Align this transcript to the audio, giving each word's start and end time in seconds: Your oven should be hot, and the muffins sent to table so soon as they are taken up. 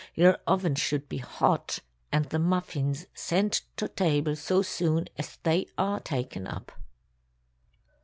Your 0.15 0.39
oven 0.47 0.73
should 0.73 1.07
be 1.09 1.19
hot, 1.19 1.77
and 2.11 2.25
the 2.25 2.39
muffins 2.39 3.05
sent 3.13 3.61
to 3.77 3.87
table 3.87 4.35
so 4.35 4.63
soon 4.63 5.07
as 5.19 5.37
they 5.43 5.67
are 5.77 5.99
taken 5.99 6.47
up. 6.47 6.71